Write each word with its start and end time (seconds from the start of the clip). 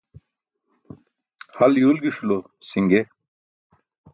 Hal 1.57 1.73
yuwlġiṣulo 1.79 2.37
si̇nge. 2.67 3.01